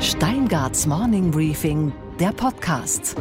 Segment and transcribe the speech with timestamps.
[0.00, 3.16] Steingarts Morning Briefing, der Podcast.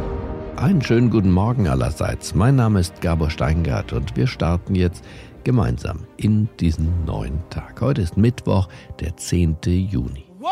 [0.56, 2.33] Einen schönen guten Morgen allerseits.
[2.33, 5.04] Mein Name ist Gabor Steingart und wir starten jetzt
[5.43, 7.81] gemeinsam in diesen neuen Tag.
[7.81, 8.70] Heute ist Mittwoch,
[9.02, 9.57] der 10.
[9.65, 10.23] Juni.
[10.39, 10.50] What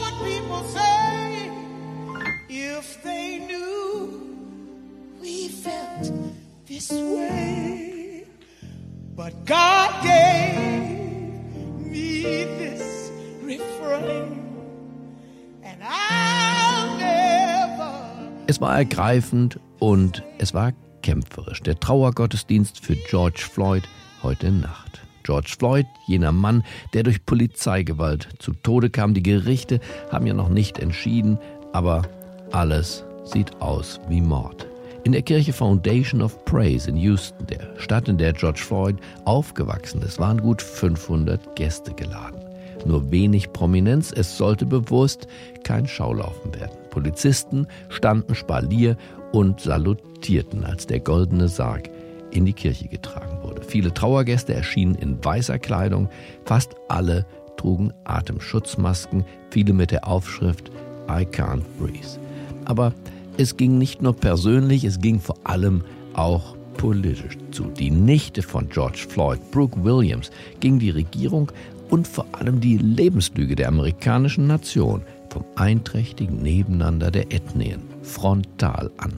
[0.00, 1.52] would people say
[2.48, 4.10] if they knew
[5.22, 6.12] we felt
[6.66, 8.26] this way?
[9.14, 10.58] But God gave
[11.78, 13.12] me this
[13.44, 14.49] refrain.
[18.46, 20.72] Es war ergreifend und es war
[21.02, 21.62] kämpferisch.
[21.62, 23.84] Der Trauergottesdienst für George Floyd
[24.22, 25.00] heute Nacht.
[25.22, 29.14] George Floyd, jener Mann, der durch Polizeigewalt zu Tode kam.
[29.14, 29.80] Die Gerichte
[30.10, 31.38] haben ja noch nicht entschieden,
[31.72, 32.02] aber
[32.52, 34.66] alles sieht aus wie Mord.
[35.04, 40.02] In der Kirche Foundation of Praise in Houston, der Stadt, in der George Floyd aufgewachsen
[40.02, 42.49] ist, waren gut 500 Gäste geladen.
[42.86, 45.26] Nur wenig Prominenz, es sollte bewusst
[45.64, 46.76] kein Schaulaufen werden.
[46.90, 48.96] Polizisten standen Spalier
[49.32, 51.88] und salutierten, als der goldene Sarg
[52.30, 53.62] in die Kirche getragen wurde.
[53.62, 56.08] Viele Trauergäste erschienen in weißer Kleidung,
[56.44, 60.70] fast alle trugen Atemschutzmasken, viele mit der Aufschrift
[61.08, 62.18] I can't breathe.
[62.64, 62.92] Aber
[63.36, 65.82] es ging nicht nur persönlich, es ging vor allem
[66.14, 67.64] auch politisch zu.
[67.64, 71.50] Die Nichte von George Floyd, Brooke Williams, ging die Regierung
[71.90, 79.12] und vor allem die Lebenslüge der amerikanischen Nation vom einträchtigen Nebeneinander der Ethnien frontal an.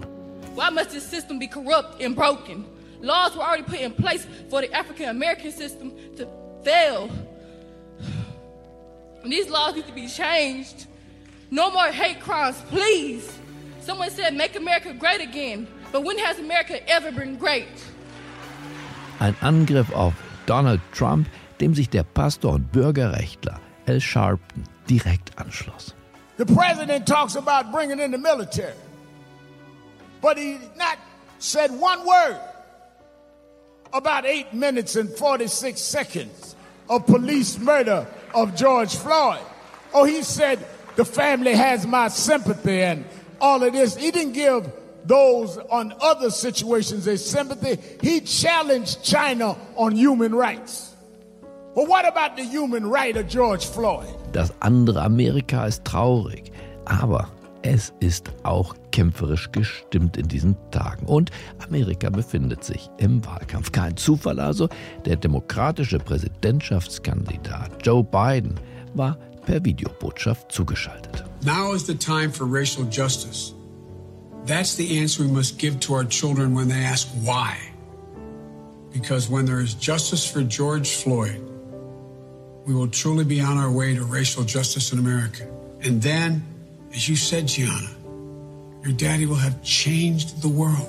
[0.54, 2.64] Why must this system be corrupt and broken?
[3.00, 6.26] Laws were already put in place for the African American system to
[6.62, 7.08] fail.
[9.24, 10.86] And these laws need to be changed.
[11.50, 13.30] No more hate crimes, please.
[13.80, 15.66] Someone said, make America great again.
[15.90, 17.66] But when has America ever been great?
[19.20, 20.14] Ein Angriff auf
[20.46, 21.28] Donald Trump,
[21.62, 25.94] dem sich der Pastor und Bürgerrechtler Al Sharpton direkt anschloss.
[26.36, 28.74] The president talks about bringing in the military,
[30.20, 30.98] but he not
[31.38, 32.40] said one word
[33.92, 36.56] about eight minutes and 46 seconds
[36.88, 39.44] of police murder of George Floyd.
[39.94, 40.58] Oh, he said
[40.96, 43.04] the family has my sympathy and
[43.40, 43.96] all of this.
[43.96, 44.68] He didn't give
[45.04, 47.78] those on other situations a sympathy.
[48.00, 50.91] He challenged China on human rights.
[54.32, 56.52] Das andere Amerika ist traurig,
[56.84, 57.28] aber
[57.62, 61.06] es ist auch kämpferisch gestimmt in diesen Tagen.
[61.06, 61.30] Und
[61.66, 63.72] Amerika befindet sich im Wahlkampf.
[63.72, 64.68] Kein Zufall also,
[65.06, 68.54] der demokratische Präsidentschaftskandidat Joe Biden
[68.94, 69.16] war
[69.46, 71.24] per Videobotschaft zugeschaltet.
[71.44, 73.54] Now is the time for racial justice.
[74.46, 77.54] That's the answer we must give to our children when they ask why.
[78.92, 81.40] Because when there is justice for George Floyd,
[82.64, 85.48] we will truly be on our way to racial justice in America.
[85.82, 86.44] And then,
[86.94, 87.90] as you said, Gianna,
[88.84, 90.88] your daddy will have changed the world.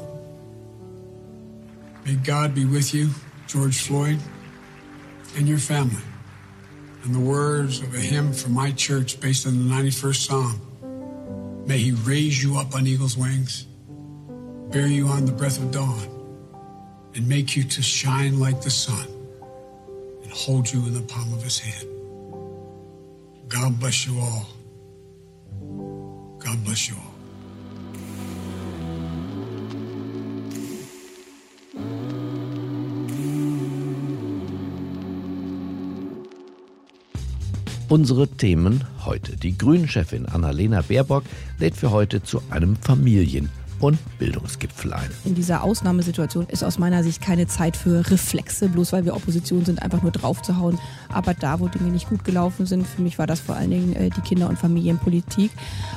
[2.06, 3.09] May God be with you,
[3.47, 4.19] George Floyd,
[5.35, 6.01] and your family.
[7.06, 11.78] In the words of a hymn from my church based on the 91st Psalm, may
[11.78, 13.66] he raise you up on eagle's wings,
[14.72, 16.09] bear you on the breath of dawn,
[17.16, 19.12] and make you to shine like the sun and
[20.34, 21.88] hold you in the palm of his hand.
[23.48, 24.48] God bless you all.
[26.40, 27.14] God bless you all.
[37.90, 39.38] Unsere Themen heute.
[39.38, 41.24] Die Grünen-Chefin Annalena Baerbock
[41.60, 45.09] lädt für heute zu einem Familien- und Bildungsgipfel ein.
[45.25, 49.66] In dieser Ausnahmesituation ist aus meiner Sicht keine Zeit für Reflexe, bloß weil wir Opposition
[49.66, 50.79] sind, einfach nur draufzuhauen.
[51.09, 53.94] Aber da, wo Dinge nicht gut gelaufen sind, für mich war das vor allen Dingen
[53.94, 55.51] äh, die Kinder- und Familienpolitik,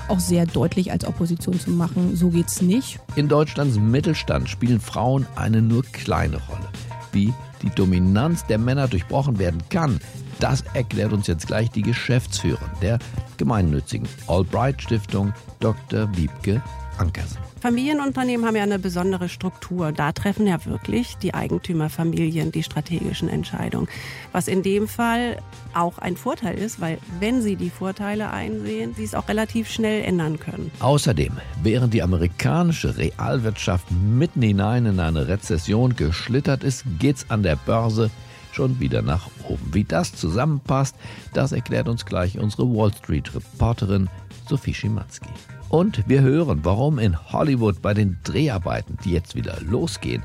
[0.09, 2.17] auch sehr deutlich als Opposition zu machen.
[2.17, 2.99] So geht's nicht.
[3.15, 6.69] In Deutschlands Mittelstand spielen Frauen eine nur kleine Rolle.
[7.13, 7.33] Wie
[7.63, 10.01] die Dominanz der Männer durchbrochen werden kann,
[10.41, 12.99] das erklärt uns jetzt gleich die Geschäftsführerin der
[13.39, 16.15] gemeinnützigen Albright Stiftung, Dr.
[16.17, 16.63] Wiebke
[16.99, 17.39] Ankersen.
[17.61, 19.93] Familienunternehmen haben ja eine besondere Struktur.
[19.93, 23.89] Da treffen ja wirklich die Eigentümerfamilien die strategischen Entscheidungen.
[24.33, 25.39] Was in dem Fall
[25.75, 30.05] auch ein Vorteil ist, weil wenn sie die Vorteile einsehen, sie es auch relativ schnell
[30.05, 30.71] ändern können.
[30.81, 31.33] Außerdem,
[31.63, 38.11] während die amerikanische Realwirtschaft mitten hinein in eine Rezession geschlittert ist, geht's an der Börse
[38.53, 39.75] schon wieder nach oben.
[39.75, 40.97] Wie das zusammenpasst,
[41.35, 44.09] das erklärt uns gleich unsere Wall Street Reporterin
[44.49, 45.29] Sophie Schimanski.
[45.69, 50.23] Und wir hören, warum in Hollywood bei den Dreharbeiten, die jetzt wieder losgehen,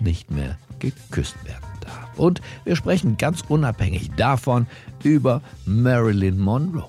[0.00, 2.18] nicht mehr geküsst werden darf.
[2.18, 4.66] Und wir sprechen ganz unabhängig davon
[5.02, 6.88] über Marilyn Monroe.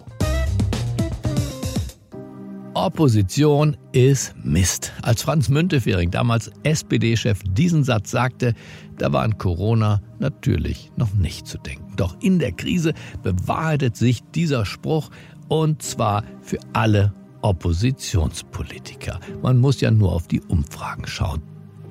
[2.75, 4.93] Opposition ist Mist.
[5.01, 8.53] Als Franz Müntefering, damals SPD-Chef, diesen Satz sagte,
[8.97, 11.93] da war an Corona natürlich noch nicht zu denken.
[11.97, 15.09] Doch in der Krise bewahrheitet sich dieser Spruch
[15.49, 19.19] und zwar für alle Oppositionspolitiker.
[19.41, 21.41] Man muss ja nur auf die Umfragen schauen.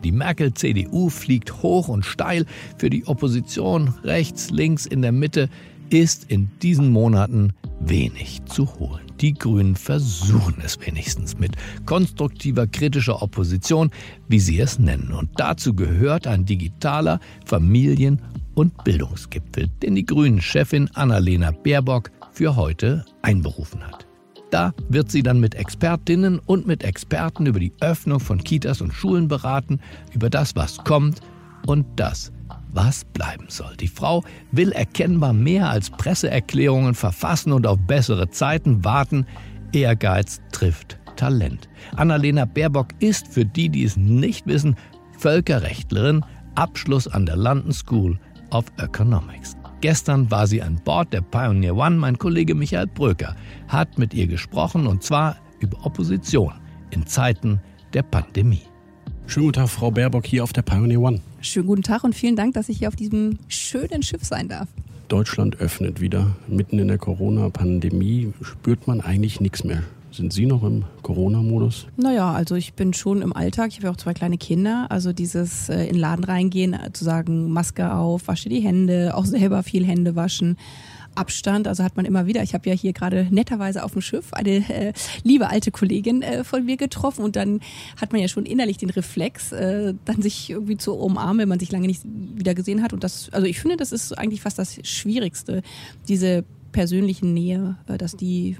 [0.04, 2.46] Die Merkel-CDU fliegt hoch und steil.
[2.76, 5.48] Für die Opposition rechts, links, in der Mitte
[5.90, 9.08] ist in diesen Monaten wenig zu holen.
[9.20, 11.56] Die Grünen versuchen es wenigstens mit
[11.86, 13.90] konstruktiver kritischer Opposition,
[14.28, 15.12] wie sie es nennen.
[15.12, 18.22] Und dazu gehört ein digitaler Familien-
[18.54, 23.97] und Bildungsgipfel, den die Grünen-Chefin Annalena Baerbock für heute einberufen hat.
[24.50, 28.92] Da wird sie dann mit Expertinnen und mit Experten über die Öffnung von Kitas und
[28.92, 29.80] Schulen beraten,
[30.14, 31.20] über das, was kommt
[31.66, 32.32] und das,
[32.72, 33.76] was bleiben soll.
[33.76, 39.26] Die Frau will erkennbar mehr als Presseerklärungen verfassen und auf bessere Zeiten warten.
[39.72, 41.68] Ehrgeiz trifft Talent.
[41.96, 44.76] Annalena Baerbock ist, für die, die es nicht wissen,
[45.18, 46.24] Völkerrechtlerin,
[46.54, 48.18] Abschluss an der London School
[48.50, 49.56] of Economics.
[49.80, 51.96] Gestern war sie an Bord der Pioneer One.
[51.96, 53.36] Mein Kollege Michael Bröker
[53.68, 56.52] hat mit ihr gesprochen und zwar über Opposition
[56.90, 57.60] in Zeiten
[57.92, 58.62] der Pandemie.
[59.26, 61.20] Schönen guten Tag, Frau Baerbock, hier auf der Pioneer One.
[61.40, 64.66] Schönen guten Tag und vielen Dank, dass ich hier auf diesem schönen Schiff sein darf.
[65.06, 66.34] Deutschland öffnet wieder.
[66.48, 69.84] Mitten in der Corona-Pandemie spürt man eigentlich nichts mehr.
[70.18, 71.86] Sind Sie noch im Corona-Modus?
[71.96, 73.68] Naja, also ich bin schon im Alltag.
[73.68, 74.88] Ich habe ja auch zwei kleine Kinder.
[74.90, 79.12] Also dieses äh, in den Laden reingehen, äh, zu sagen, Maske auf, wasche die Hände,
[79.14, 80.56] auch selber viel Hände waschen.
[81.14, 82.42] Abstand, also hat man immer wieder.
[82.42, 84.92] Ich habe ja hier gerade netterweise auf dem Schiff eine äh,
[85.22, 87.60] liebe alte Kollegin äh, von mir getroffen und dann
[88.00, 91.60] hat man ja schon innerlich den Reflex, äh, dann sich irgendwie zu umarmen, wenn man
[91.60, 92.02] sich lange nicht
[92.34, 92.92] wieder gesehen hat.
[92.92, 95.62] Und das, also ich finde, das ist eigentlich fast das Schwierigste,
[96.08, 98.56] diese persönliche Nähe, äh, dass die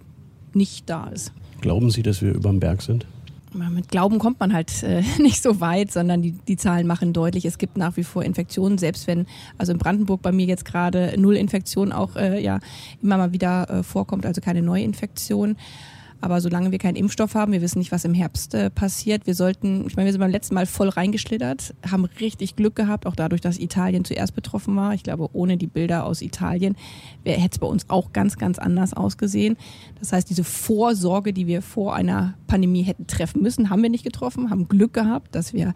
[0.58, 1.32] nicht da ist.
[1.62, 3.06] Glauben Sie, dass wir über dem Berg sind?
[3.55, 7.44] mit Glauben kommt man halt äh, nicht so weit, sondern die, die Zahlen machen deutlich,
[7.44, 9.26] es gibt nach wie vor Infektionen, selbst wenn,
[9.56, 12.60] also in Brandenburg bei mir jetzt gerade null Infektion auch äh, ja
[13.02, 15.56] immer mal wieder äh, vorkommt, also keine Neuinfektion.
[16.20, 19.26] Aber solange wir keinen Impfstoff haben, wir wissen nicht, was im Herbst äh, passiert.
[19.26, 23.06] Wir sollten, ich meine, wir sind beim letzten Mal voll reingeschlittert, haben richtig Glück gehabt,
[23.06, 24.94] auch dadurch, dass Italien zuerst betroffen war.
[24.94, 26.76] Ich glaube, ohne die Bilder aus Italien
[27.25, 29.56] hätte es bei uns auch ganz, ganz anders ausgesehen.
[30.00, 34.05] Das heißt, diese Vorsorge, die wir vor einer Pandemie hätten treffen müssen, haben wir nicht
[34.05, 35.75] getroffen, haben Glück gehabt, dass wir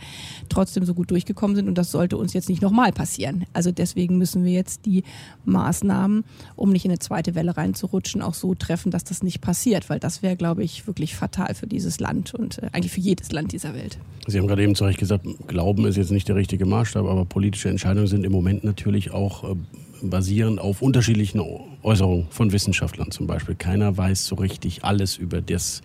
[0.49, 3.45] trotzdem so gut durchgekommen sind und das sollte uns jetzt nicht nochmal passieren.
[3.53, 5.05] Also deswegen müssen wir jetzt die
[5.45, 6.25] Maßnahmen,
[6.56, 10.00] um nicht in eine zweite Welle reinzurutschen, auch so treffen, dass das nicht passiert, weil
[10.00, 13.32] das wäre wäre, glaube ich, wirklich fatal für dieses Land und äh, eigentlich für jedes
[13.32, 13.99] Land dieser Welt.
[14.26, 17.25] Sie haben gerade eben zu Recht gesagt, Glauben ist jetzt nicht der richtige Maßstab, aber
[17.25, 19.55] politische Entscheidungen sind im Moment natürlich auch äh,
[20.02, 21.40] basierend auf unterschiedlichen
[21.82, 23.55] Äußerungen von Wissenschaftlern zum Beispiel.
[23.55, 25.82] Keiner weiß so richtig alles über das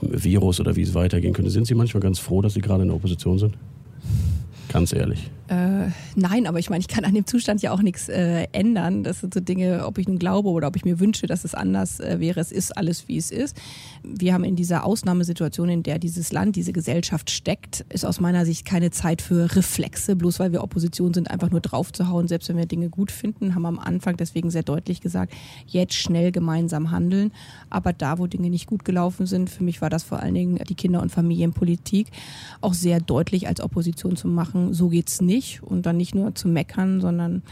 [0.00, 1.50] Virus oder wie es weitergehen könnte.
[1.50, 3.54] Sind Sie manchmal ganz froh, dass Sie gerade in der Opposition sind?
[4.76, 5.30] Ganz ehrlich.
[5.48, 9.04] Äh, nein, aber ich meine, ich kann an dem Zustand ja auch nichts äh, ändern.
[9.04, 11.54] Das sind so Dinge, ob ich nun glaube oder ob ich mir wünsche, dass es
[11.54, 12.40] anders äh, wäre.
[12.40, 13.56] Es ist alles, wie es ist.
[14.02, 18.44] Wir haben in dieser Ausnahmesituation, in der dieses Land, diese Gesellschaft steckt, ist aus meiner
[18.44, 22.56] Sicht keine Zeit für Reflexe, bloß weil wir Opposition sind, einfach nur draufzuhauen, selbst wenn
[22.56, 25.32] wir Dinge gut finden, haben am Anfang deswegen sehr deutlich gesagt,
[25.66, 27.30] jetzt schnell gemeinsam handeln.
[27.70, 30.58] Aber da, wo Dinge nicht gut gelaufen sind, für mich war das vor allen Dingen
[30.68, 32.08] die Kinder- und Familienpolitik,
[32.60, 36.48] auch sehr deutlich als Opposition zu machen, so geht's nicht und dann nicht nur zu
[36.48, 37.42] meckern, sondern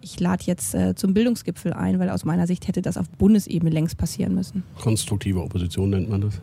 [0.00, 3.70] ich lade jetzt äh, zum Bildungsgipfel ein, weil aus meiner Sicht hätte das auf Bundesebene
[3.70, 4.62] längst passieren müssen.
[4.78, 6.40] Konstruktive Opposition nennt man das?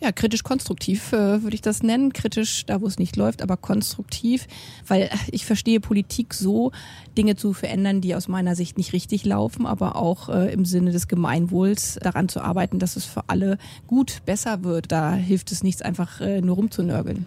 [0.00, 2.12] Ja, kritisch-konstruktiv äh, würde ich das nennen.
[2.12, 4.46] Kritisch da, wo es nicht läuft, aber konstruktiv,
[4.86, 6.70] weil ich verstehe Politik so,
[7.16, 10.92] Dinge zu verändern, die aus meiner Sicht nicht richtig laufen, aber auch äh, im Sinne
[10.92, 14.92] des Gemeinwohls daran zu arbeiten, dass es für alle gut besser wird.
[14.92, 17.26] Da hilft es nichts, einfach äh, nur rumzunörgeln.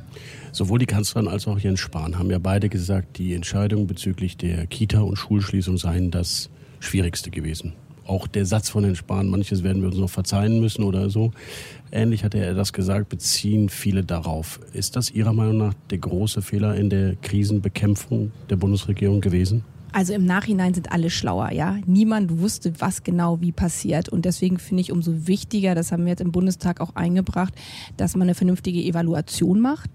[0.53, 4.65] Sowohl die Kanzlerin als auch Jens Spahn haben ja beide gesagt, die Entscheidung bezüglich der
[4.67, 6.49] Kita- und Schulschließung seien das
[6.79, 7.73] Schwierigste gewesen
[8.05, 11.31] auch der Satz von Herrn Spahn, manches werden wir uns noch verzeihen müssen oder so.
[11.91, 14.59] Ähnlich hatte er das gesagt, beziehen viele darauf.
[14.73, 19.63] Ist das Ihrer Meinung nach der große Fehler in der Krisenbekämpfung der Bundesregierung gewesen?
[19.93, 21.77] Also im Nachhinein sind alle schlauer, ja.
[21.85, 24.07] Niemand wusste, was genau wie passiert.
[24.07, 27.53] Und deswegen finde ich umso wichtiger, das haben wir jetzt im Bundestag auch eingebracht,
[27.97, 29.89] dass man eine vernünftige Evaluation macht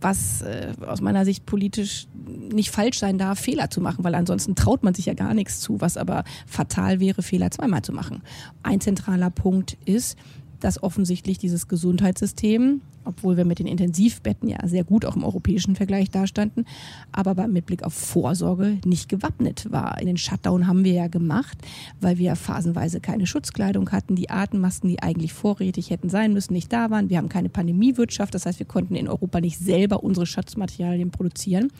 [0.00, 2.06] was äh, aus meiner Sicht politisch
[2.52, 5.60] nicht falsch sein darf, Fehler zu machen, weil ansonsten traut man sich ja gar nichts
[5.60, 8.22] zu, was aber fatal wäre, Fehler zweimal zu machen.
[8.62, 10.18] Ein zentraler Punkt ist,
[10.64, 15.76] dass offensichtlich dieses Gesundheitssystem obwohl wir mit den Intensivbetten ja sehr gut auch im europäischen
[15.76, 16.66] Vergleich dastanden,
[17.10, 20.00] aber mit Blick auf Vorsorge nicht gewappnet war.
[20.00, 21.58] In den Shutdown haben wir ja gemacht,
[22.00, 26.72] weil wir phasenweise keine Schutzkleidung hatten, die Atemmasken, die eigentlich vorrätig hätten sein müssen, nicht
[26.72, 27.10] da waren.
[27.10, 31.70] Wir haben keine Pandemiewirtschaft, das heißt, wir konnten in Europa nicht selber unsere Schutzmaterialien produzieren.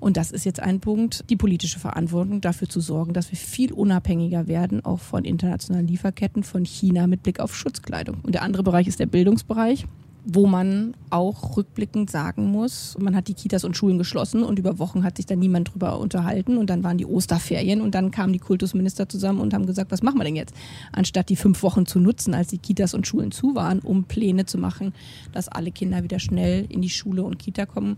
[0.00, 3.72] Und das ist jetzt ein Punkt, die politische Verantwortung dafür zu sorgen, dass wir viel
[3.72, 8.18] unabhängiger werden, auch von internationalen Lieferketten, von China mit Blick auf Schutzkleidung.
[8.22, 9.86] Und der andere Bereich ist der Bildungsbereich
[10.30, 14.78] wo man auch rückblickend sagen muss, man hat die Kitas und Schulen geschlossen und über
[14.78, 18.34] Wochen hat sich da niemand drüber unterhalten und dann waren die Osterferien und dann kamen
[18.34, 20.54] die Kultusminister zusammen und haben gesagt, was machen wir denn jetzt?
[20.92, 24.44] Anstatt die fünf Wochen zu nutzen, als die Kitas und Schulen zu waren, um Pläne
[24.44, 24.92] zu machen,
[25.32, 27.96] dass alle Kinder wieder schnell in die Schule und Kita kommen.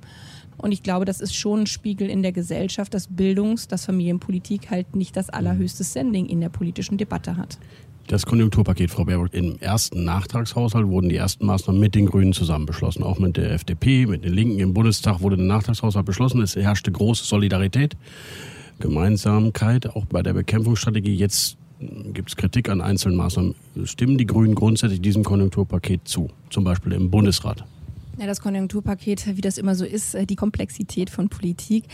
[0.60, 4.70] Und ich glaube, das ist schon ein Spiegel in der Gesellschaft, dass Bildungs-, dass Familienpolitik
[4.70, 7.58] halt nicht das allerhöchste Standing in der politischen Debatte hat.
[8.06, 12.66] Das Konjunkturpaket, Frau Baerbock, im ersten Nachtragshaushalt wurden die ersten Maßnahmen mit den Grünen zusammen
[12.66, 13.04] beschlossen.
[13.04, 16.42] Auch mit der FDP, mit den Linken im Bundestag wurde der Nachtragshaushalt beschlossen.
[16.42, 17.96] Es herrschte große Solidarität,
[18.80, 21.14] Gemeinsamkeit, auch bei der Bekämpfungsstrategie.
[21.14, 21.56] Jetzt
[22.12, 23.54] gibt es Kritik an einzelnen Maßnahmen.
[23.84, 26.30] Stimmen die Grünen grundsätzlich diesem Konjunkturpaket zu?
[26.50, 27.64] Zum Beispiel im Bundesrat?
[28.20, 31.84] Ja, das Konjunkturpaket, wie das immer so ist, äh, die Komplexität von Politik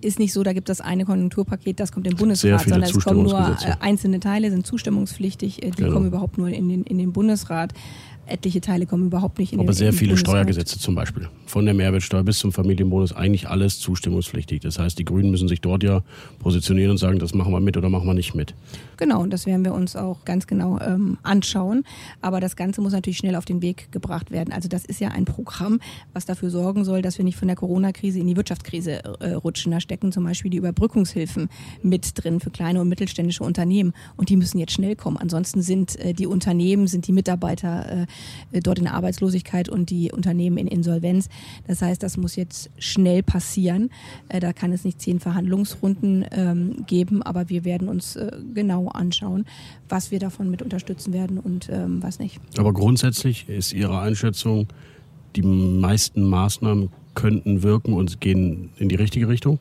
[0.00, 3.04] ist nicht so, da gibt es das eine Konjunkturpaket, das kommt im Bundesrat, sondern es
[3.04, 5.94] kommen nur äh, einzelne Teile, sind zustimmungspflichtig, äh, die genau.
[5.94, 7.72] kommen überhaupt nur in den, in den Bundesrat
[8.26, 11.28] etliche Teile kommen überhaupt nicht in Aber den sehr in viele Steuergesetze zum Beispiel.
[11.46, 14.60] Von der Mehrwertsteuer bis zum Familienbonus eigentlich alles zustimmungspflichtig.
[14.60, 16.02] Das heißt, die Grünen müssen sich dort ja
[16.38, 18.54] positionieren und sagen, das machen wir mit oder machen wir nicht mit.
[18.96, 21.84] Genau, und das werden wir uns auch ganz genau ähm, anschauen.
[22.20, 24.52] Aber das Ganze muss natürlich schnell auf den Weg gebracht werden.
[24.52, 25.80] Also das ist ja ein Programm,
[26.12, 29.72] was dafür sorgen soll, dass wir nicht von der Corona-Krise in die Wirtschaftskrise äh, rutschen.
[29.72, 31.48] Da stecken zum Beispiel die Überbrückungshilfen
[31.82, 33.92] mit drin für kleine und mittelständische Unternehmen.
[34.16, 35.16] Und die müssen jetzt schnell kommen.
[35.16, 38.06] Ansonsten sind äh, die Unternehmen, sind die Mitarbeiter äh,
[38.52, 41.28] dort in Arbeitslosigkeit und die Unternehmen in Insolvenz.
[41.66, 43.90] Das heißt, das muss jetzt schnell passieren.
[44.28, 48.88] Äh, da kann es nicht zehn Verhandlungsrunden ähm, geben, aber wir werden uns äh, genau
[48.88, 49.46] anschauen,
[49.88, 52.40] was wir davon mit unterstützen werden und ähm, was nicht.
[52.58, 54.68] Aber grundsätzlich ist Ihre Einschätzung,
[55.34, 59.58] die meisten Maßnahmen könnten wirken und gehen in die richtige Richtung?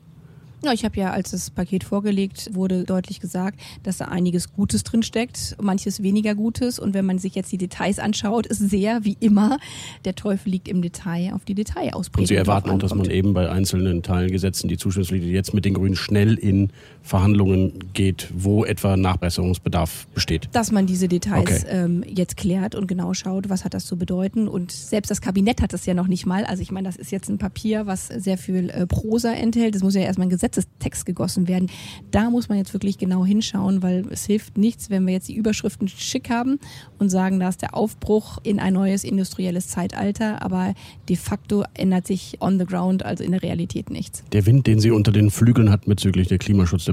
[0.66, 4.84] Ja, ich habe ja, als das Paket vorgelegt wurde, deutlich gesagt, dass da einiges Gutes
[4.84, 6.80] drinsteckt, manches weniger Gutes.
[6.80, 9.60] Und wenn man sich jetzt die Details anschaut, ist sehr, wie immer,
[10.06, 12.24] der Teufel liegt im Detail auf die Detailausbildung.
[12.24, 15.66] Und Sie erwarten auch, dass man eben bei einzelnen Teilen Gesetzen die Zustimmungspflicht jetzt mit
[15.66, 16.72] den Grünen schnell in
[17.06, 20.50] Verhandlungen geht, wo etwa Nachbesserungsbedarf besteht.
[20.52, 21.68] Dass man diese Details okay.
[21.70, 24.48] ähm, jetzt klärt und genau schaut, was hat das zu bedeuten.
[24.48, 26.46] Und selbst das Kabinett hat das ja noch nicht mal.
[26.46, 29.76] Also ich meine, das ist jetzt ein Papier, was sehr viel äh, Prosa enthält.
[29.76, 31.70] Das muss ja erstmal ein Gesetz Gesetzestext gegossen werden.
[32.12, 35.36] Da muss man jetzt wirklich genau hinschauen, weil es hilft nichts, wenn wir jetzt die
[35.36, 36.60] Überschriften schick haben
[37.00, 40.74] und sagen, da ist der Aufbruch in ein neues industrielles Zeitalter, aber
[41.10, 44.24] de facto ändert sich on the ground, also in der Realität nichts.
[44.32, 46.38] Der Wind, den sie unter den Flügeln hat bezüglich der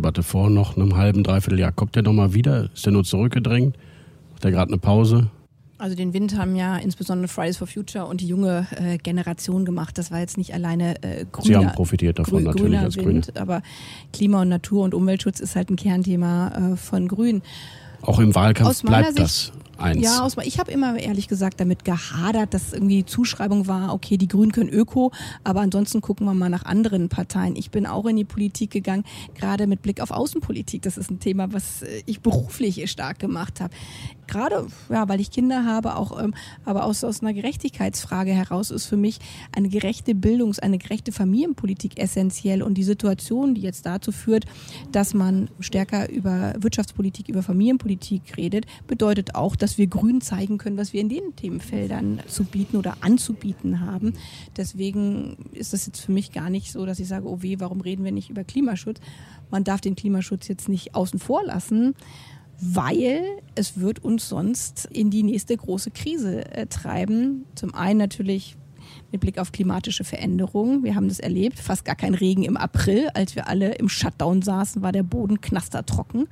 [0.03, 2.71] Klimaschutzdebatte vor noch einem halben, dreiviertel Jahr, kommt der nochmal wieder?
[2.75, 3.77] Ist der nur zurückgedrängt?
[4.35, 5.31] Hat der gerade eine Pause?
[5.79, 9.99] Also den Wind haben ja insbesondere Fridays for Future und die junge äh, Generation gemacht.
[9.99, 13.27] Das war jetzt nicht alleine äh, grüner, Sie haben profitiert davon grü natürlich als Wind,
[13.27, 13.41] Grüne.
[13.41, 13.63] Aber
[14.13, 17.43] Klima und Natur und Umweltschutz ist halt ein Kernthema äh, von Grün.
[18.03, 20.03] Auch im Wahlkampf bleibt das eins.
[20.03, 24.29] Ja, aus, ich habe immer ehrlich gesagt damit gehadert, dass irgendwie Zuschreibung war, okay, die
[24.29, 25.13] Grünen können Öko,
[25.45, 27.57] aber ansonsten gucken wir mal nach anderen Parteien.
[27.57, 30.83] Ich bin auch in die Politik gegangen, gerade mit Blick auf Außenpolitik.
[30.83, 33.75] Das ist ein Thema, was äh, ich beruflich stark gemacht habe.
[34.33, 36.33] Gerade, ja, weil ich Kinder habe, auch, ähm,
[36.65, 39.19] aber aus, aus einer Gerechtigkeitsfrage heraus ist für mich
[39.55, 44.47] eine gerechte Bildungs-, eine gerechte Familienpolitik essentiell und die Situation, die jetzt dazu führt,
[44.91, 50.79] dass man stärker über Wirtschaftspolitik, über Familienpolitik redet, bedeutet auch, dass wir Grün zeigen können,
[50.79, 54.15] was wir in den Themenfeldern zu bieten oder anzubieten haben.
[54.57, 57.83] Deswegen ist das jetzt für mich gar nicht so, dass ich sage, oh weh, warum
[57.83, 58.99] reden wir nicht über Klimaschutz?
[59.51, 61.95] Man darf den Klimaschutz jetzt nicht außen vor lassen
[62.65, 63.25] weil
[63.57, 67.45] es wird uns sonst in die nächste große Krise äh, treiben.
[67.57, 68.57] Zum einen natürlich
[69.11, 70.85] mit Blick auf klimatische Veränderungen.
[70.85, 74.43] Wir haben das erlebt, fast gar kein Regen im April, als wir alle im Shutdown
[74.43, 76.29] saßen, war der Boden knastertrocken.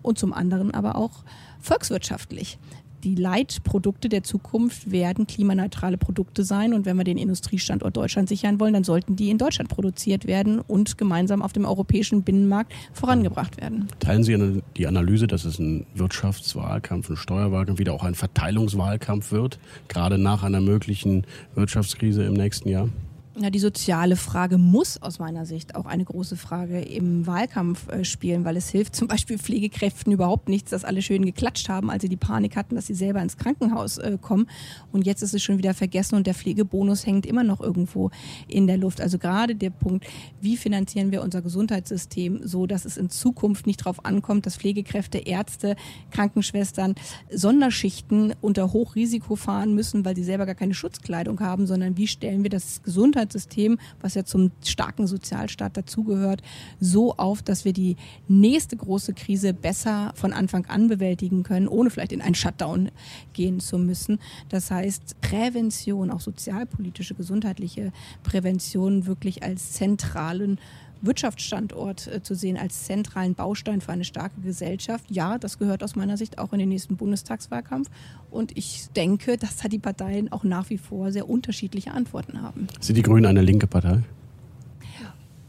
[0.00, 1.22] Und zum anderen aber auch
[1.60, 2.58] volkswirtschaftlich
[3.04, 6.72] die Leitprodukte der Zukunft werden klimaneutrale Produkte sein.
[6.72, 10.60] Und wenn wir den Industriestandort Deutschland sichern wollen, dann sollten die in Deutschland produziert werden
[10.60, 13.88] und gemeinsam auf dem europäischen Binnenmarkt vorangebracht werden.
[14.00, 19.58] Teilen Sie die Analyse, dass es ein Wirtschaftswahlkampf, ein Steuerwahlkampf, wieder auch ein Verteilungswahlkampf wird,
[19.88, 22.88] gerade nach einer möglichen Wirtschaftskrise im nächsten Jahr?
[23.36, 28.04] Ja, die soziale Frage muss aus meiner Sicht auch eine große Frage im Wahlkampf äh,
[28.04, 32.02] spielen, weil es hilft zum Beispiel Pflegekräften überhaupt nichts, dass alle schön geklatscht haben, als
[32.02, 34.46] sie die Panik hatten, dass sie selber ins Krankenhaus äh, kommen.
[34.92, 38.12] Und jetzt ist es schon wieder vergessen und der Pflegebonus hängt immer noch irgendwo
[38.46, 39.00] in der Luft.
[39.00, 40.06] Also gerade der Punkt,
[40.40, 45.18] wie finanzieren wir unser Gesundheitssystem so, dass es in Zukunft nicht darauf ankommt, dass Pflegekräfte,
[45.18, 45.74] Ärzte,
[46.12, 46.94] Krankenschwestern
[47.32, 52.44] Sonderschichten unter Hochrisiko fahren müssen, weil sie selber gar keine Schutzkleidung haben, sondern wie stellen
[52.44, 56.42] wir das Gesundheitssystem Gesundheitssystem, was ja zum starken Sozialstaat dazugehört,
[56.80, 57.96] so auf, dass wir die
[58.28, 62.90] nächste große Krise besser von Anfang an bewältigen können, ohne vielleicht in einen Shutdown
[63.32, 64.18] gehen zu müssen.
[64.48, 70.58] Das heißt, Prävention, auch sozialpolitische, gesundheitliche Prävention wirklich als zentralen
[71.06, 75.04] Wirtschaftsstandort äh, zu sehen, als zentralen Baustein für eine starke Gesellschaft.
[75.10, 77.90] Ja, das gehört aus meiner Sicht auch in den nächsten Bundestagswahlkampf.
[78.30, 82.66] Und ich denke, dass da die Parteien auch nach wie vor sehr unterschiedliche Antworten haben.
[82.80, 84.02] Sind die Grünen eine linke Partei?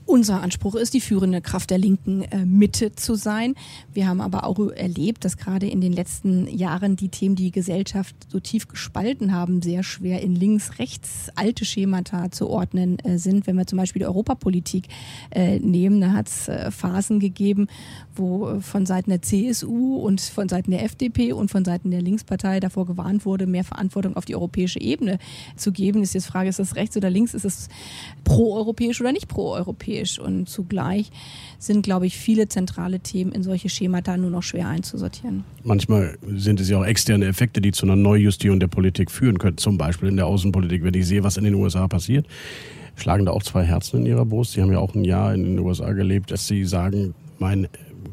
[0.07, 3.55] Unser Anspruch ist, die führende Kraft der linken äh, Mitte zu sein.
[3.91, 8.15] Wir haben aber auch erlebt, dass gerade in den letzten Jahren die Themen, die, Gesellschaft
[8.29, 13.47] so tief gespalten haben, sehr schwer in links-rechts alte Schemata zu ordnen äh, sind.
[13.47, 14.89] Wenn wir zum Beispiel die Europapolitik
[15.31, 17.67] äh, nehmen, da hat es Phasen gegeben,
[18.15, 22.59] wo von Seiten der CSU und von Seiten der FDP und von Seiten der Linkspartei
[22.59, 25.17] davor gewarnt wurde, mehr Verantwortung auf die europäische Ebene
[25.55, 26.03] zu geben.
[26.03, 27.33] Ist jetzt Frage, ist das rechts oder links?
[27.33, 27.69] Ist es
[28.23, 29.94] proeuropäisch oder nicht proeuropäisch?
[30.19, 31.11] Und zugleich
[31.59, 35.43] sind, glaube ich, viele zentrale Themen in solche Schemata nur noch schwer einzusortieren.
[35.63, 39.57] Manchmal sind es ja auch externe Effekte, die zu einer Neujustierung der Politik führen können.
[39.57, 42.27] Zum Beispiel in der Außenpolitik, wenn ich sehe, was in den USA passiert
[42.97, 44.53] schlagen da auch zwei Herzen in ihrer Brust.
[44.53, 47.67] Sie haben ja auch ein Jahr in den USA gelebt, dass sie sagen, mein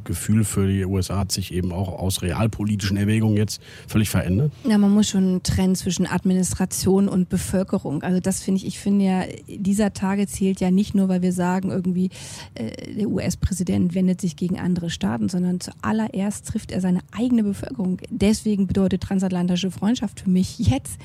[0.04, 4.52] Gefühl für die USA hat sich eben auch aus realpolitischen Erwägungen jetzt völlig verändert?
[4.68, 8.02] Ja, man muss schon trennen zwischen Administration und Bevölkerung.
[8.02, 11.32] Also das finde ich, ich finde ja, dieser Tage zählt ja nicht nur, weil wir
[11.32, 12.10] sagen, irgendwie
[12.54, 17.98] äh, der US-Präsident wendet sich gegen andere Staaten, sondern zuallererst trifft er seine eigene Bevölkerung.
[18.10, 20.98] Deswegen bedeutet transatlantische Freundschaft für mich jetzt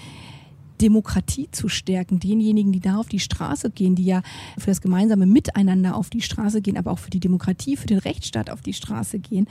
[0.82, 4.22] Demokratie zu stärken, denjenigen, die da auf die Straße gehen, die ja
[4.58, 8.00] für das gemeinsame Miteinander auf die Straße gehen, aber auch für die Demokratie, für den
[8.00, 9.48] Rechtsstaat auf die Straße gehen,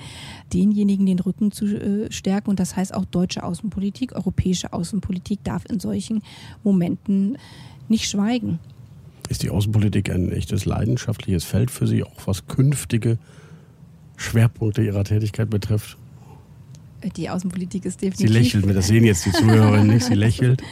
[0.53, 2.51] denjenigen den Rücken zu äh, stärken.
[2.51, 6.23] Und das heißt auch deutsche Außenpolitik, europäische Außenpolitik darf in solchen
[6.65, 7.39] Momenten
[7.89, 8.59] nicht schweigen.
[9.29, 13.19] Ist die Außenpolitik ein echtes leidenschaftliches Feld für Sie, auch was künftige
[14.17, 15.97] Schwerpunkte Ihrer Tätigkeit betrifft?
[17.17, 18.29] Die Außenpolitik ist definitiv.
[18.29, 20.63] Sie lächelt, das sehen jetzt die Zuhörerinnen nicht, sie lächelt.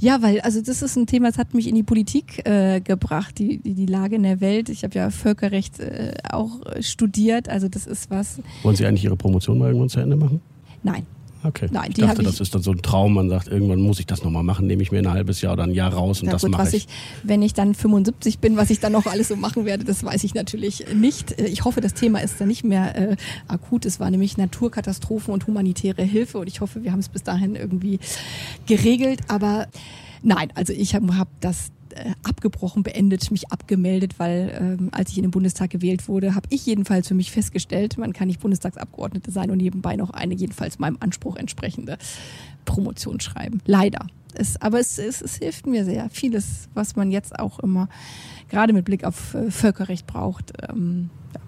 [0.00, 3.38] Ja, weil also das ist ein Thema, das hat mich in die Politik äh, gebracht,
[3.38, 4.68] die, die, die Lage in der Welt.
[4.68, 8.40] Ich habe ja Völkerrecht äh, auch studiert, also das ist was.
[8.62, 10.40] Wollen Sie eigentlich Ihre Promotion mal irgendwann zu Ende machen?
[10.82, 11.06] Nein.
[11.42, 11.68] Okay.
[11.70, 13.14] Nein, ich die dachte, hab das ist dann so ein Traum.
[13.14, 15.64] Man sagt, irgendwann muss ich das nochmal machen, nehme ich mir ein halbes Jahr oder
[15.64, 16.84] ein Jahr raus und Na das gut, mache was ich.
[16.84, 16.88] ich.
[17.22, 20.22] Wenn ich dann 75 bin, was ich dann noch alles so machen werde, das weiß
[20.24, 21.40] ich natürlich nicht.
[21.40, 23.16] Ich hoffe, das Thema ist dann nicht mehr äh,
[23.48, 23.86] akut.
[23.86, 27.54] Es war nämlich Naturkatastrophen und humanitäre Hilfe und ich hoffe, wir haben es bis dahin
[27.54, 27.98] irgendwie
[28.66, 29.20] geregelt.
[29.28, 29.68] Aber
[30.22, 31.70] nein, also ich habe hab das
[32.22, 36.66] abgebrochen, beendet, mich abgemeldet, weil ähm, als ich in den Bundestag gewählt wurde, habe ich
[36.66, 40.96] jedenfalls für mich festgestellt, man kann nicht Bundestagsabgeordnete sein und nebenbei noch eine jedenfalls meinem
[41.00, 41.98] Anspruch entsprechende
[42.64, 43.60] Promotion schreiben.
[43.66, 44.06] Leider.
[44.34, 46.08] Es, aber es, es, es hilft mir sehr.
[46.10, 47.88] Vieles, was man jetzt auch immer
[48.48, 50.52] gerade mit Blick auf äh, Völkerrecht braucht.
[50.68, 51.40] Ähm, ja.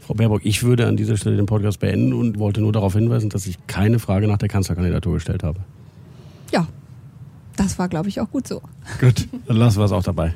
[0.00, 3.28] Frau Baerbock, ich würde an dieser Stelle den Podcast beenden und wollte nur darauf hinweisen,
[3.28, 5.60] dass ich keine Frage nach der Kanzlerkandidatur gestellt habe.
[6.52, 6.66] ja,
[7.58, 8.62] das war, glaube ich, auch gut so.
[9.00, 10.34] Gut, dann lassen wir es auch dabei.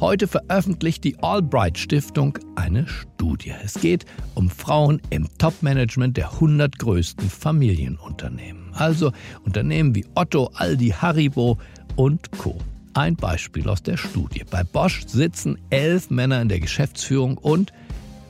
[0.00, 3.52] Heute veröffentlicht die Albright Stiftung eine Studie.
[3.64, 8.74] Es geht um Frauen im Top-Management der 100 größten Familienunternehmen.
[8.74, 9.12] Also
[9.44, 11.58] Unternehmen wie Otto, Aldi, Haribo
[11.94, 12.58] und Co.
[12.94, 14.42] Ein Beispiel aus der Studie.
[14.50, 17.72] Bei Bosch sitzen elf Männer in der Geschäftsführung und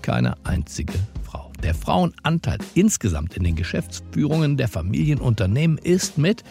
[0.03, 1.12] keine einzige Frau.
[1.62, 6.42] Der Frauenanteil insgesamt in den Geschäftsführungen der Familienunternehmen ist mit,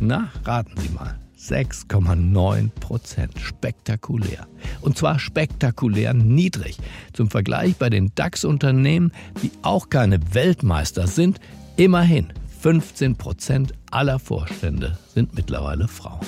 [0.00, 3.38] na, raten Sie mal, 6,9 Prozent.
[3.38, 4.48] Spektakulär.
[4.80, 6.78] Und zwar spektakulär niedrig.
[7.12, 11.38] Zum Vergleich bei den DAX-Unternehmen, die auch keine Weltmeister sind,
[11.76, 16.26] immerhin 15 Prozent aller Vorstände sind mittlerweile Frauen.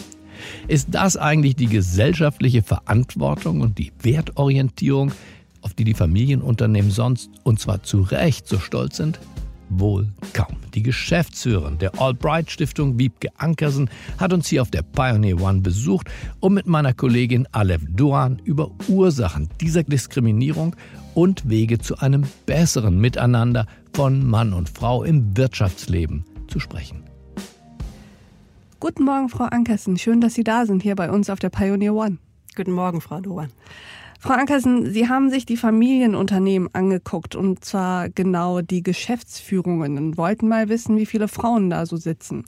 [0.68, 5.10] Ist das eigentlich die gesellschaftliche Verantwortung und die Wertorientierung,
[5.68, 9.20] auf die die Familienunternehmen sonst, und zwar zu Recht, so stolz sind?
[9.68, 10.56] Wohl kaum.
[10.72, 16.08] Die Geschäftsführerin der Albright Stiftung, Wiebke Ankersen, hat uns hier auf der Pioneer One besucht,
[16.40, 20.74] um mit meiner Kollegin Alev Duan über Ursachen dieser Diskriminierung
[21.14, 27.02] und Wege zu einem besseren Miteinander von Mann und Frau im Wirtschaftsleben zu sprechen.
[28.80, 29.98] Guten Morgen, Frau Ankersen.
[29.98, 32.16] Schön, dass Sie da sind hier bei uns auf der Pioneer One.
[32.56, 33.50] Guten Morgen, Frau Doan.
[34.20, 40.48] Frau Ankersen, Sie haben sich die Familienunternehmen angeguckt und zwar genau die Geschäftsführungen und wollten
[40.48, 42.44] mal wissen, wie viele Frauen da so sitzen.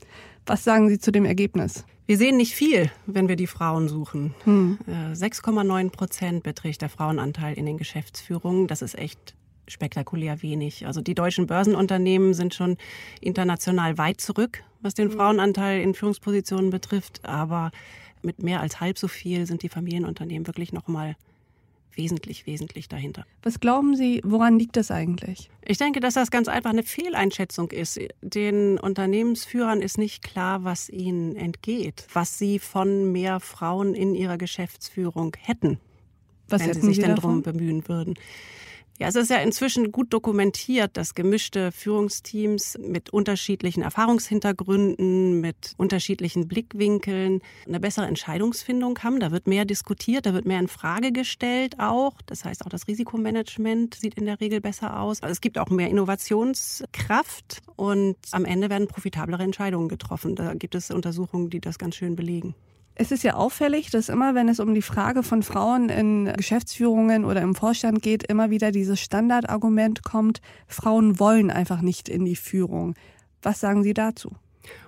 [0.46, 1.84] Was sagen Sie zu dem Ergebnis?
[2.06, 4.34] Wir sehen nicht viel, wenn wir die Frauen suchen.
[4.42, 4.78] Hm.
[5.12, 8.66] 6,9 Prozent beträgt der Frauenanteil in den Geschäftsführungen.
[8.66, 9.36] Das ist echt
[9.68, 10.88] spektakulär wenig.
[10.88, 12.78] Also die deutschen Börsenunternehmen sind schon
[13.20, 15.16] international weit zurück, was den hm.
[15.16, 17.24] Frauenanteil in Führungspositionen betrifft.
[17.24, 17.70] Aber
[18.22, 21.14] mit mehr als halb so viel sind die Familienunternehmen wirklich noch mal
[21.94, 23.24] wesentlich, wesentlich dahinter.
[23.42, 25.50] Was glauben Sie, woran liegt das eigentlich?
[25.64, 28.00] Ich denke, dass das ganz einfach eine Fehleinschätzung ist.
[28.22, 34.38] Den Unternehmensführern ist nicht klar, was ihnen entgeht, was sie von mehr Frauen in ihrer
[34.38, 35.78] Geschäftsführung hätten,
[36.48, 38.14] was wenn sie sich denn darum bemühen würden.
[39.00, 46.48] Ja, es ist ja inzwischen gut dokumentiert, dass gemischte Führungsteams mit unterschiedlichen Erfahrungshintergründen, mit unterschiedlichen
[46.48, 49.18] Blickwinkeln eine bessere Entscheidungsfindung haben.
[49.18, 52.12] Da wird mehr diskutiert, da wird mehr in Frage gestellt auch.
[52.26, 55.20] Das heißt, auch das Risikomanagement sieht in der Regel besser aus.
[55.22, 60.36] Es gibt auch mehr Innovationskraft und am Ende werden profitablere Entscheidungen getroffen.
[60.36, 62.54] Da gibt es Untersuchungen, die das ganz schön belegen.
[63.00, 67.24] Es ist ja auffällig, dass immer, wenn es um die Frage von Frauen in Geschäftsführungen
[67.24, 72.36] oder im Vorstand geht, immer wieder dieses Standardargument kommt, Frauen wollen einfach nicht in die
[72.36, 72.94] Führung.
[73.40, 74.32] Was sagen Sie dazu?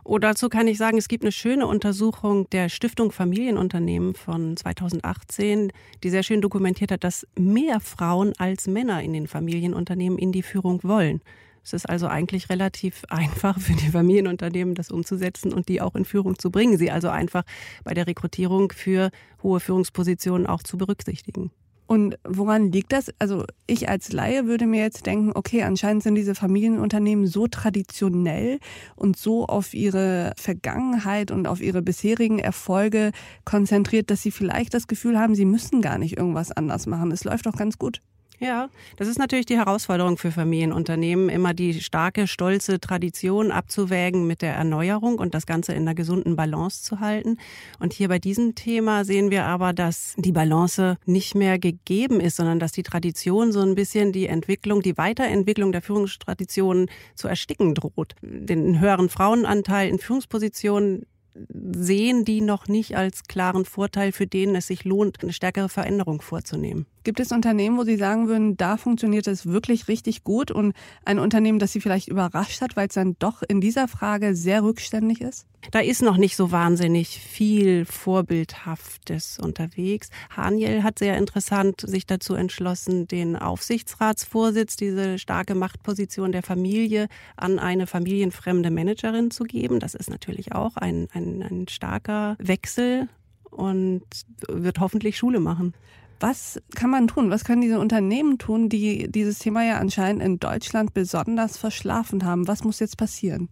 [0.05, 5.73] Oh, dazu kann ich sagen, es gibt eine schöne Untersuchung der Stiftung Familienunternehmen von 2018,
[6.05, 10.43] die sehr schön dokumentiert hat, dass mehr Frauen als Männer in den Familienunternehmen in die
[10.43, 11.23] Führung wollen.
[11.65, 16.05] Es ist also eigentlich relativ einfach für die Familienunternehmen, das umzusetzen und die auch in
[16.05, 17.45] Führung zu bringen, sie also einfach
[17.85, 19.11] bei der Rekrutierung für
[19.43, 21.51] hohe Führungspositionen auch zu berücksichtigen.
[21.93, 23.13] Und woran liegt das?
[23.19, 28.61] Also ich als Laie würde mir jetzt denken, okay, anscheinend sind diese Familienunternehmen so traditionell
[28.97, 33.11] und so auf ihre Vergangenheit und auf ihre bisherigen Erfolge
[33.45, 37.13] konzentriert, dass sie vielleicht das Gefühl haben, sie müssen gar nicht irgendwas anders machen.
[37.13, 38.01] Es läuft doch ganz gut.
[38.43, 44.43] Ja, das ist natürlich die Herausforderung für Familienunternehmen, immer die starke, stolze Tradition abzuwägen mit
[44.43, 47.39] der Erneuerung und das Ganze in einer gesunden Balance zu halten.
[47.79, 52.35] Und hier bei diesem Thema sehen wir aber, dass die Balance nicht mehr gegeben ist,
[52.35, 57.77] sondern dass die Tradition so ein bisschen die Entwicklung, die Weiterentwicklung der Führungstraditionen zu ersticken
[57.77, 58.17] droht.
[58.23, 61.07] Den höheren Frauenanteil in Führungspositionen
[61.49, 66.21] sehen die noch nicht als klaren Vorteil, für den es sich lohnt, eine stärkere Veränderung
[66.23, 66.87] vorzunehmen.
[67.05, 71.19] Gibt es Unternehmen, wo Sie sagen würden, da funktioniert es wirklich richtig gut und ein
[71.19, 75.21] Unternehmen, das Sie vielleicht überrascht hat, weil es dann doch in dieser Frage sehr rückständig
[75.21, 75.47] ist?
[75.71, 80.11] Da ist noch nicht so wahnsinnig viel Vorbildhaftes unterwegs.
[80.31, 87.59] Haniel hat sehr interessant sich dazu entschlossen, den Aufsichtsratsvorsitz, diese starke Machtposition der Familie, an
[87.61, 89.79] eine familienfremde Managerin zu geben.
[89.79, 93.09] Das ist natürlich auch ein, ein, ein starker Wechsel
[93.51, 94.03] und
[94.49, 95.75] wird hoffentlich Schule machen.
[96.23, 97.31] Was kann man tun?
[97.31, 102.47] Was können diese Unternehmen tun, die dieses Thema ja anscheinend in Deutschland besonders verschlafen haben?
[102.47, 103.49] Was muss jetzt passieren?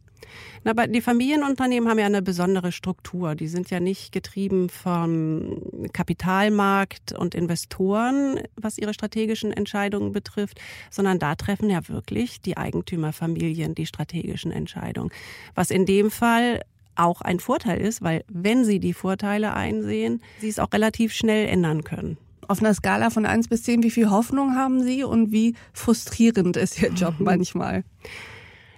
[0.63, 3.35] Na, aber die Familienunternehmen haben ja eine besondere Struktur.
[3.35, 5.61] Die sind ja nicht getrieben vom
[5.93, 10.61] Kapitalmarkt und Investoren, was ihre strategischen Entscheidungen betrifft,
[10.93, 15.11] sondern da treffen ja wirklich die Eigentümerfamilien die strategischen Entscheidungen.
[15.57, 16.61] Was in dem Fall
[16.95, 21.49] auch ein Vorteil ist, weil wenn sie die Vorteile einsehen, sie es auch relativ schnell
[21.49, 22.17] ändern können.
[22.51, 26.57] Auf einer Skala von 1 bis 10, wie viel Hoffnung haben Sie und wie frustrierend
[26.57, 27.85] ist Ihr Job manchmal?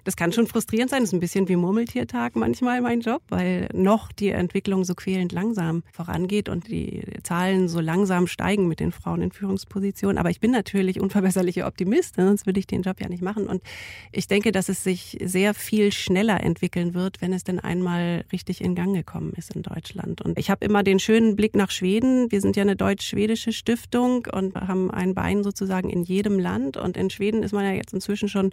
[0.04, 1.00] Das kann schon frustrierend sein.
[1.00, 5.32] Das ist ein bisschen wie Murmeltiertag manchmal mein Job, weil noch die Entwicklung so quälend
[5.32, 10.18] langsam vorangeht und die Zahlen so langsam steigen mit den Frauen in Führungspositionen.
[10.18, 13.46] Aber ich bin natürlich unverbesserlicher Optimist, sonst würde ich den Job ja nicht machen.
[13.46, 13.62] Und
[14.10, 18.60] ich denke, dass es sich sehr viel schneller entwickeln wird, wenn es denn einmal richtig
[18.60, 20.20] in Gang gekommen ist in Deutschland.
[20.20, 22.30] Und ich habe immer den schönen Blick nach Schweden.
[22.30, 26.76] Wir sind ja eine deutsch-schwedische Stiftung und haben ein Bein sozusagen in jedem Land.
[26.76, 28.52] Und in Schweden ist man ja jetzt inzwischen schon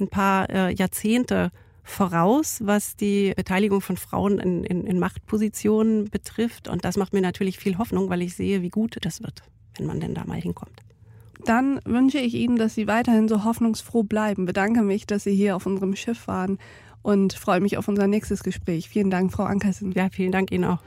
[0.00, 1.50] ein paar äh, Jahrzehnte
[1.84, 6.68] voraus, was die Beteiligung von Frauen in, in, in Machtpositionen betrifft.
[6.68, 9.42] Und das macht mir natürlich viel Hoffnung, weil ich sehe, wie gut das wird,
[9.76, 10.80] wenn man denn da mal hinkommt.
[11.44, 14.46] Dann wünsche ich Ihnen, dass Sie weiterhin so hoffnungsfroh bleiben.
[14.46, 16.58] Bedanke mich, dass Sie hier auf unserem Schiff waren
[17.02, 18.88] und freue mich auf unser nächstes Gespräch.
[18.88, 19.90] Vielen Dank, Frau Ankersen.
[19.92, 20.82] Ja, vielen Dank Ihnen auch.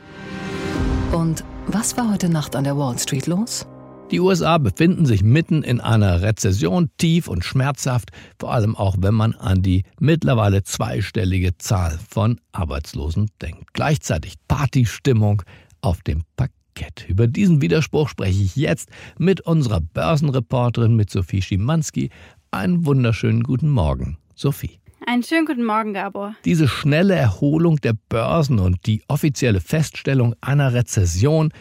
[1.12, 3.68] Und was war heute Nacht an der Wall Street los?
[4.12, 9.16] Die USA befinden sich mitten in einer Rezession, tief und schmerzhaft, vor allem auch wenn
[9.16, 13.74] man an die mittlerweile zweistellige Zahl von Arbeitslosen denkt.
[13.74, 15.42] Gleichzeitig Partystimmung
[15.82, 17.06] auf dem Parkett.
[17.08, 22.12] Über diesen Widerspruch spreche ich jetzt mit unserer Börsenreporterin, mit Sophie Schimanski.
[22.52, 24.80] Einen wunderschönen guten Morgen, Sophie.
[25.08, 26.36] Einen schönen guten Morgen, Gabor.
[26.46, 31.52] Diese schnelle Erholung der Börsen und die offizielle Feststellung einer Rezession,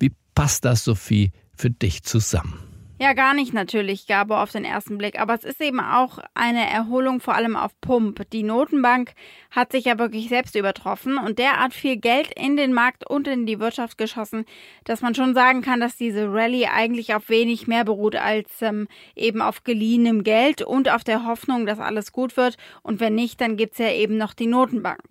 [0.00, 2.71] wie passt das, Sophie, für dich zusammen?
[3.02, 5.18] Ja, gar nicht natürlich, Gabor, auf den ersten Blick.
[5.18, 8.30] Aber es ist eben auch eine Erholung vor allem auf Pump.
[8.30, 9.14] Die Notenbank
[9.50, 13.44] hat sich ja wirklich selbst übertroffen und derart viel Geld in den Markt und in
[13.44, 14.44] die Wirtschaft geschossen,
[14.84, 18.86] dass man schon sagen kann, dass diese Rallye eigentlich auf wenig mehr beruht als ähm,
[19.16, 22.56] eben auf geliehenem Geld und auf der Hoffnung, dass alles gut wird.
[22.84, 25.02] Und wenn nicht, dann gibt's ja eben noch die Notenbank.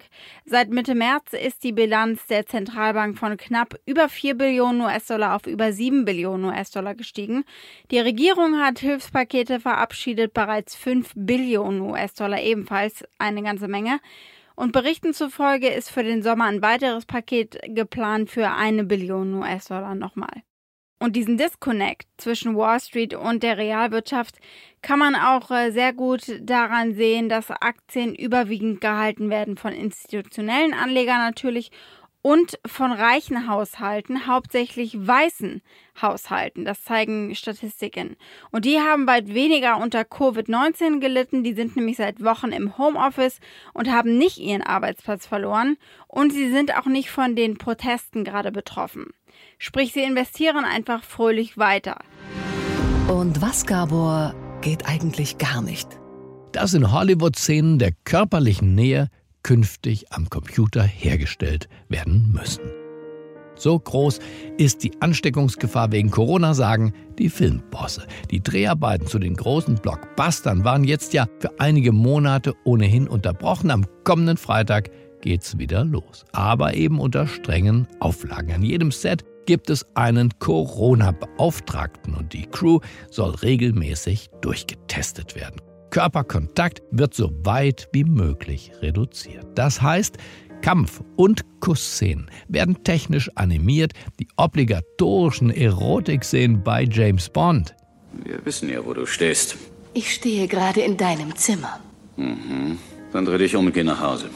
[0.46, 5.46] Seit Mitte März ist die Bilanz der Zentralbank von knapp über 4 Billionen US-Dollar auf
[5.46, 7.44] über 7 Billionen US-Dollar gestiegen.
[7.92, 14.00] Die Regierung hat Hilfspakete verabschiedet, bereits 5 Billionen US-Dollar ebenfalls eine ganze Menge.
[14.56, 19.96] Und Berichten zufolge ist für den Sommer ein weiteres Paket geplant für eine Billion US-Dollar
[19.96, 20.42] nochmal.
[21.00, 24.38] Und diesen Disconnect zwischen Wall Street und der Realwirtschaft
[24.82, 30.74] kann man auch äh, sehr gut daran sehen, dass Aktien überwiegend gehalten werden von institutionellen
[30.74, 31.72] Anlegern natürlich
[32.22, 35.62] und von reichen Haushalten, hauptsächlich weißen
[36.02, 36.66] Haushalten.
[36.66, 38.16] Das zeigen Statistiken.
[38.52, 41.44] Und die haben weit weniger unter Covid-19 gelitten.
[41.44, 43.40] Die sind nämlich seit Wochen im Homeoffice
[43.74, 45.78] und haben nicht ihren Arbeitsplatz verloren.
[46.08, 49.08] Und sie sind auch nicht von den Protesten gerade betroffen.
[49.58, 52.00] Sprich, sie investieren einfach fröhlich weiter.
[53.08, 55.88] Und was, Gabor, geht eigentlich gar nicht?
[56.52, 59.10] Dass in Hollywood-Szenen der körperlichen Nähe
[59.44, 62.62] künftig am Computer hergestellt werden müssen.
[63.56, 64.20] So groß
[64.58, 68.08] ist die Ansteckungsgefahr wegen Corona, sagen die Filmbosse.
[68.32, 73.70] Die Dreharbeiten zu den großen Blockbustern waren jetzt ja für einige Monate ohnehin unterbrochen.
[73.70, 74.90] Am kommenden Freitag
[75.22, 76.26] geht's wieder los.
[76.32, 78.52] Aber eben unter strengen Auflagen.
[78.52, 82.80] An jedem Set gibt es einen Corona-Beauftragten und die Crew
[83.12, 85.62] soll regelmäßig durchgetestet werden.
[85.92, 89.46] Körperkontakt wird so weit wie möglich reduziert.
[89.56, 90.18] Das heißt,
[90.62, 97.76] Kampf- und Kussszenen werden technisch animiert, die obligatorischen Erotikszenen bei James Bond.
[98.24, 99.58] Wir wissen ja, wo du stehst.
[99.94, 101.80] Ich stehe gerade in deinem Zimmer.
[102.16, 102.78] Mhm.
[103.12, 104.30] Dann dreh dich um und geh nach Hause.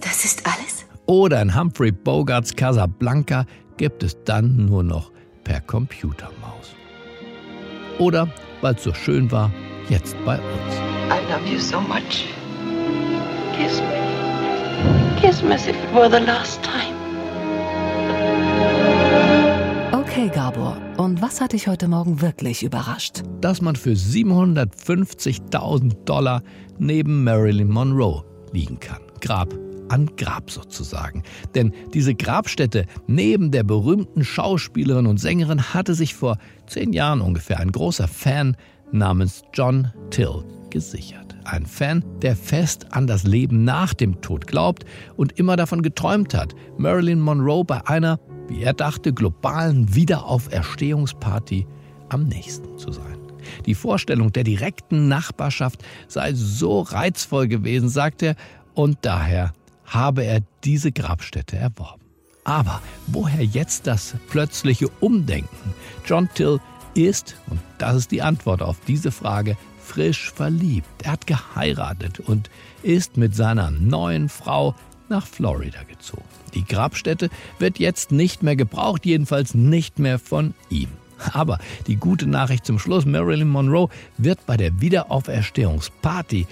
[0.00, 0.84] Das ist alles?
[1.06, 5.10] Oder in Humphrey Bogarts Casablanca gibt es dann nur noch
[5.44, 6.74] per Computermaus.
[7.98, 8.28] Oder,
[8.60, 9.50] weil es so schön war,
[9.90, 10.74] jetzt bei uns.
[11.10, 12.28] I love you so much.
[13.56, 13.88] Kiss me.
[15.20, 16.94] Kiss me as if it were the last time.
[19.92, 20.76] Okay, Gabor.
[20.96, 23.24] Und was hat dich heute Morgen wirklich überrascht?
[23.40, 26.42] Dass man für 750.000 Dollar
[26.78, 28.22] neben Marilyn Monroe
[28.52, 29.00] liegen kann.
[29.20, 29.52] Grab
[29.90, 31.22] an Grab sozusagen.
[31.54, 37.58] Denn diese Grabstätte neben der berühmten Schauspielerin und Sängerin hatte sich vor zehn Jahren ungefähr
[37.58, 38.56] ein großer Fan
[38.92, 41.36] namens John Till gesichert.
[41.44, 44.84] Ein Fan, der fest an das Leben nach dem Tod glaubt
[45.16, 51.66] und immer davon geträumt hat, Marilyn Monroe bei einer, wie er dachte, globalen Wiederauferstehungsparty
[52.08, 53.18] am nächsten zu sein.
[53.66, 58.36] Die Vorstellung der direkten Nachbarschaft sei so reizvoll gewesen, sagt er,
[58.74, 59.52] und daher
[59.84, 62.02] habe er diese Grabstätte erworben.
[62.44, 65.74] Aber woher jetzt das plötzliche Umdenken?
[66.06, 66.60] John Till
[66.94, 70.88] ist, und das ist die Antwort auf diese Frage, frisch verliebt.
[71.02, 72.50] Er hat geheiratet und
[72.82, 74.74] ist mit seiner neuen Frau
[75.08, 76.24] nach Florida gezogen.
[76.54, 80.88] Die Grabstätte wird jetzt nicht mehr gebraucht, jedenfalls nicht mehr von ihm.
[81.32, 86.46] Aber die gute Nachricht zum Schluss, Marilyn Monroe wird bei der Wiederauferstehungsparty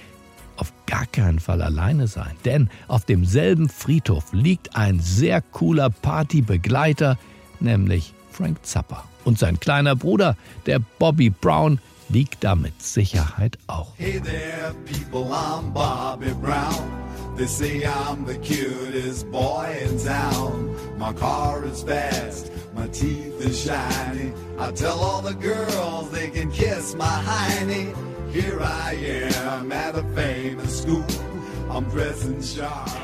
[0.57, 7.17] auf gar keinen Fall alleine sein, denn auf demselben Friedhof liegt ein sehr cooler Partybegleiter,
[7.61, 9.03] nämlich Frank Zappa.
[9.25, 13.91] Und sein kleiner Bruder, der Bobby Brown, liegt da mit Sicherheit auch.
[13.97, 16.89] Hey there, people, I'm Bobby Brown.
[17.35, 20.73] They say I'm the cutest boy in town.
[20.97, 24.31] My car is fast, my teeth are shiny.
[24.57, 27.93] I tell all the girls they can kiss my hiney.
[28.31, 28.93] Here I
[29.35, 31.28] am at a famous school.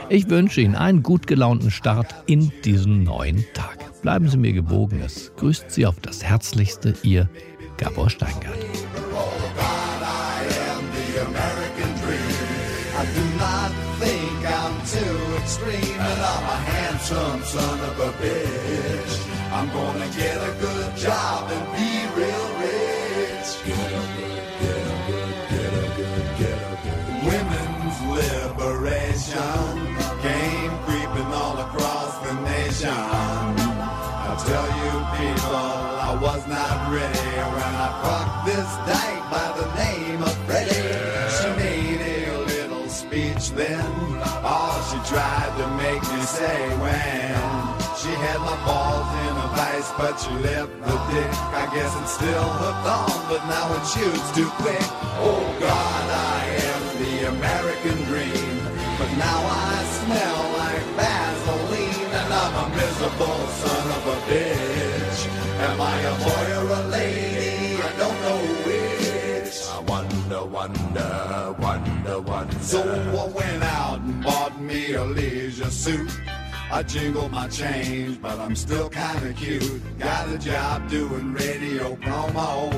[0.10, 4.02] Ich wünsche Ihnen einen gut gelaunten Start in diesen neuen Tag.
[4.02, 5.02] Bleiben Sie mir gewogen.
[5.04, 7.30] Es grüßt Sie auf das Herzlichste, Ihr
[7.78, 8.58] Gabor Steingart.
[19.56, 22.45] I'm gonna get a good job and be real
[45.08, 47.56] tried to make me say when
[48.02, 51.32] she had my balls in a vice, but she left the dick.
[51.54, 54.88] I guess it's still hooked on, but now it shoots too quick.
[55.22, 58.58] Oh God, I am the American dream,
[58.98, 65.20] but now I smell like Vaseline, and I'm a miserable son of a bitch.
[65.70, 67.78] Am I a boy or a lady?
[67.78, 68.85] I don't know which.
[70.36, 72.60] Wonder, wonder, wonder, wonder.
[72.60, 76.12] So I went out and bought me a leisure suit.
[76.70, 79.82] I jingle my change, but I'm still kinda cute.
[79.98, 82.74] Got a job doing radio promo.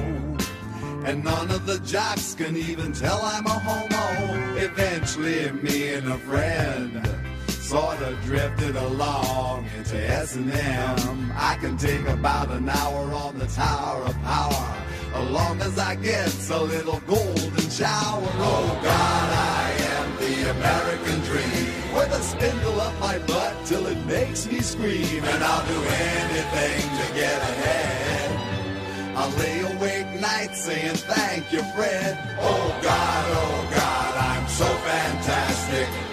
[1.04, 4.58] And none of the jocks can even tell I'm a homo.
[4.58, 7.17] Eventually, me and a friend
[7.68, 11.32] sort of drifted along into S&M.
[11.36, 14.68] I can take about an hour on the Tower of Power,
[15.14, 18.24] as long as I get a little golden shower.
[18.40, 24.00] Oh God, I am the American dream, with a spindle up my butt till it
[24.06, 25.80] makes me scream, and I'll do
[26.16, 28.32] anything to get ahead.
[29.18, 32.18] I lay awake nights saying thank you, Fred.
[32.40, 36.07] Oh God, oh God, I'm so fantastic.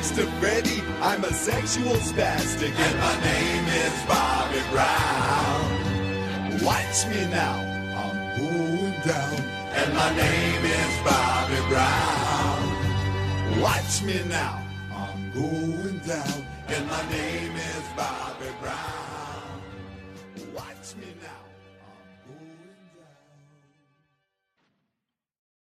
[0.00, 5.60] Thanks to Freddie, I'm a sexual spastic, and my name is Bobby Brown.
[6.64, 7.60] Watch me now,
[8.00, 9.40] I'm going down,
[9.74, 13.60] and my name is Bobby Brown.
[13.60, 18.20] Watch me now, I'm going down, and my name is Bobby.